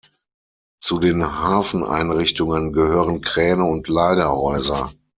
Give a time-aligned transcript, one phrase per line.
[0.81, 4.89] Zu den Hafeneinrichtungen gehören Kräne und Lagerhäuser.